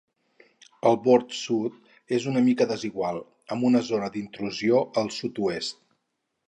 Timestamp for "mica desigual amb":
2.47-3.69